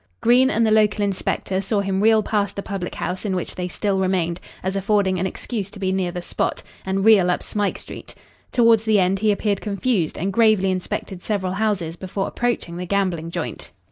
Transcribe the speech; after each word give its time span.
Green 0.19 0.49
and 0.49 0.65
the 0.65 0.71
local 0.71 1.03
inspector 1.03 1.61
saw 1.61 1.81
him 1.81 2.01
reel 2.01 2.23
past 2.23 2.55
the 2.55 2.63
public 2.63 2.95
house 2.95 3.23
in 3.23 3.35
which 3.35 3.53
they 3.53 3.67
still 3.67 3.99
remained, 3.99 4.39
as 4.63 4.75
affording 4.75 5.19
an 5.19 5.27
excuse 5.27 5.69
to 5.69 5.77
be 5.77 5.91
near 5.91 6.11
the 6.11 6.23
spot, 6.23 6.63
and 6.83 7.05
reel 7.05 7.29
up 7.29 7.43
Smike 7.43 7.77
Street. 7.77 8.15
Towards 8.51 8.81
the 8.83 8.99
end 8.99 9.19
he 9.19 9.31
appeared 9.31 9.61
confused 9.61 10.17
and 10.17 10.33
gravely 10.33 10.71
inspected 10.71 11.21
several 11.21 11.51
houses 11.51 11.95
before 11.97 12.27
approaching 12.27 12.77
the 12.77 12.87
gambling 12.87 13.29
joint. 13.29 13.71